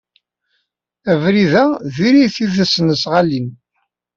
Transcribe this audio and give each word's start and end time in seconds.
Abrid-a 1.11 1.65
diri-t 1.95 2.35
i 2.45 2.47
tesnasɣalin. 2.55 3.49